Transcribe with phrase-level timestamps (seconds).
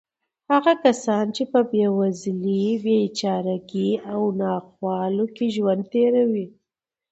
[0.51, 6.45] هغه کسان چې په بېوزلۍ، بېچارهګۍ او ناخوالو کې ژوند تېروي.